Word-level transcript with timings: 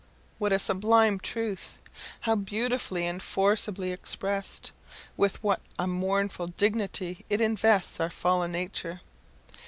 What 0.39 0.51
a 0.51 0.57
sublime 0.57 1.19
truth! 1.19 1.79
How 2.21 2.35
beautifully 2.35 3.05
and 3.05 3.21
forcibly 3.21 3.91
expressed! 3.91 4.71
With 5.15 5.43
what 5.43 5.61
a 5.77 5.85
mournful 5.85 6.47
dignity 6.47 7.23
it 7.29 7.39
invests 7.39 7.99
our 7.99 8.09
fallen 8.09 8.51
nature! 8.53 9.01